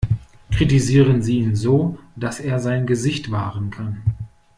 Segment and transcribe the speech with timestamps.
[0.49, 4.01] Kritisieren Sie ihn so, dass er sein Gesicht wahren kann.